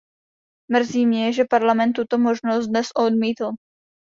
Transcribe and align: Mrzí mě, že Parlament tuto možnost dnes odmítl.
Mrzí 0.75 1.03
mě, 1.09 1.27
že 1.33 1.45
Parlament 1.51 1.93
tuto 1.95 2.17
možnost 2.17 2.67
dnes 2.67 2.87
odmítl. 2.95 3.51